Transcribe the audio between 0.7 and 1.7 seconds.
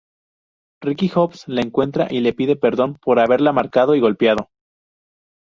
Ricky Hobbs la